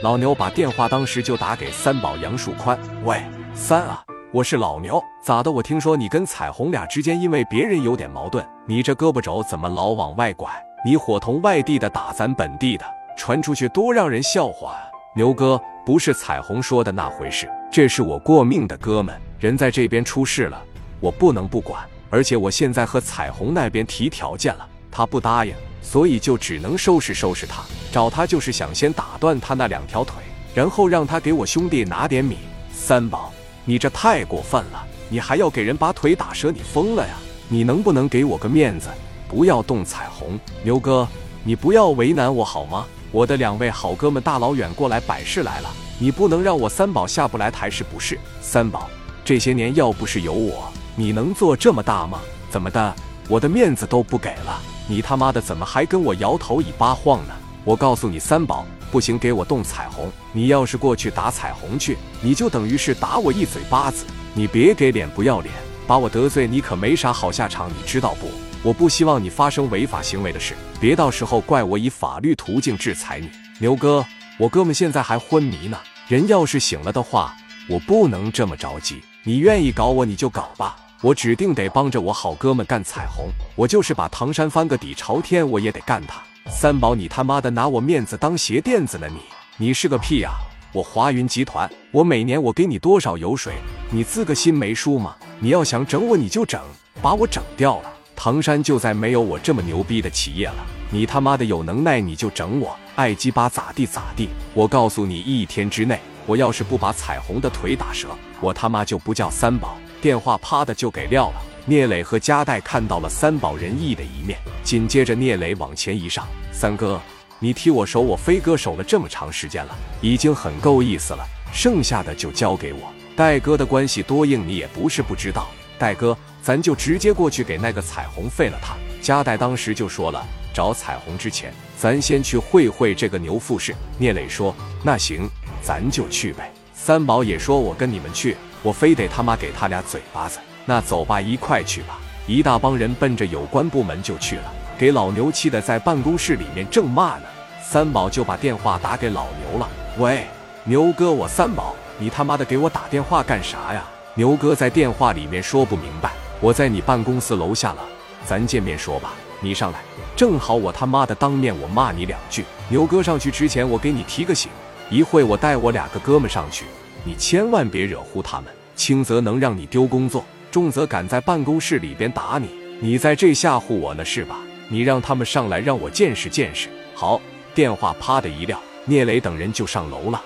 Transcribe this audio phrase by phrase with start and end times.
[0.00, 2.78] 老牛把电话当时就打给三宝杨树宽。
[3.02, 3.20] 喂，
[3.52, 4.00] 三啊，
[4.32, 5.50] 我是老牛，咋的？
[5.50, 10.48] 我听说你跟彩虹俩之间因为别人有点矛盾，你这胳膊肘怎么老往外拐？
[10.84, 12.84] 你伙同外地的打咱本地的，
[13.16, 14.86] 传出去多让人笑话啊！
[15.16, 20.62] 牛哥，不是彩虹说的那回事，这是我过命的哥们，人在这边出事了，
[21.00, 21.82] 我不能不管。
[22.08, 25.52] 而且我现在和彩虹那边提条件了，他不答应，
[25.82, 27.62] 所以就只能收拾收拾他。
[27.90, 30.16] 找他就是想先打断他那两条腿，
[30.54, 32.38] 然后让他给我兄弟拿点米。
[32.72, 33.32] 三宝，
[33.64, 37.14] 你这太过分了，你还要给人把腿打折，你疯了呀？
[37.48, 38.88] 你能不能给我个面子，
[39.26, 40.38] 不要动彩虹？
[40.62, 41.08] 牛哥，
[41.42, 42.86] 你不要为难我好吗？
[43.10, 48.18] 我的两位好哥们大老远过来摆事来了，你不能让我三宝下不来台是不是？
[48.42, 48.90] 三宝，
[49.24, 50.70] 这些年要不是有我。
[50.94, 52.20] 你能做这么大吗？
[52.50, 52.94] 怎么的？
[53.28, 57.34] 我的面子都不给了，你他妈的怎么还跟我摇头尾巴晃呢？
[57.62, 60.10] 我告诉你，三宝不行，给我动彩虹。
[60.32, 64.06] 你要是过去打彩虹去，你就等于是打我一嘴巴子。
[64.32, 65.54] 你别给脸不要脸，
[65.86, 68.30] 把我得罪，你可没啥好下场，你知道不？
[68.62, 73.28] 我不希望你发生违法行为的事，别到时候怪我以法律途径制裁你。
[73.58, 74.02] 牛哥，
[74.38, 77.36] 我哥们现在还昏迷呢，人要是醒了的话，
[77.68, 79.02] 我不能这么着急。
[79.22, 80.76] 你愿意搞我，你就搞吧。
[81.00, 86.20] 我指定得帮着我好哥们干彩虹，我就是把唐山翻个底朝天，我也得干他。
[86.50, 89.06] 三宝，你他妈的拿我面子当鞋垫子呢？
[89.08, 89.20] 你
[89.68, 90.32] 你是个屁啊！
[90.72, 93.54] 我华云集团，我每年我给你多少油水，
[93.92, 95.14] 你自个心没数吗？
[95.38, 96.60] 你要想整我，你就整，
[97.00, 100.66] 把我整掉了，唐山就再没有我这么牛逼的企业了。
[100.90, 104.30] 你他妈的有能耐你就整我，爱鸡巴咋地咋地。
[104.52, 108.08] 我告诉你，一天之内，我要是不把彩虹的腿打折，
[108.40, 109.76] 我他妈就不叫三宝。
[110.00, 111.42] 电话啪的就给撂了。
[111.64, 116.98] 聂磊和加代看到了三宝仁义的一面，紧接着聂磊往前一上：“三哥，
[117.38, 122.90] 你替我守我飞哥守了这么长时间了，已经很够意思了，剩下的就交给我。
[123.14, 125.48] 戴哥的关系多硬，你也不是不知道。
[125.78, 135.28] 戴哥，咱就直接过去给那个彩虹废了他。”加代当时就说了：“找彩虹之前，咱先去会会这个牛富士。”聂磊说：“那行，
[135.62, 141.98] 咱就去呗。”三宝也说：“我跟你们去。”我非得他妈给他俩嘴巴子，那走吧，一块去吧！
[142.26, 147.22] 一大帮人奔着有关部门就去了，给老牛气的在办公室里面正骂呢。
[147.62, 150.26] 三宝就把电话打给老牛了：“喂，
[150.64, 157.82] 牛哥，我三宝，你他妈的给我打电话干啥呀？”牛哥在电话里面说不明白：“我在你办公室楼下了，
[158.26, 159.12] 咱见面说吧。
[159.40, 159.78] 你上来，
[160.16, 162.44] 正好我他妈的当面我骂你两句。
[162.68, 164.50] 牛哥上去之前，我给你提个醒，
[164.90, 166.64] 一会我带我两个哥们上去。”
[167.08, 172.50] 你千万别惹乎他们，轻则能让你丢工作，重则敢在办公室里边打你。
[172.80, 174.40] 你在这吓唬我呢是吧？
[174.68, 176.68] 你让他们上来，让我见识见识。
[176.94, 177.18] 好，
[177.54, 180.22] 电话啪的一撂，聂磊等人就上楼了。